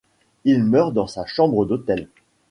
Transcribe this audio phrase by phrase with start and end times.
[0.45, 2.07] Il meurt dans sa chambre d’hôtel.